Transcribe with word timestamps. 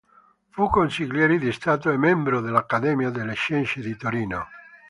Fu 0.49 0.67
Consigliere 0.67 1.37
di 1.37 1.51
Stato 1.51 1.91
e 1.91 1.95
membro 1.95 2.41
dell'Accademia 2.41 3.11
delle 3.11 3.35
Scienze 3.35 3.81
di 3.81 3.95
Torino. 3.95 4.47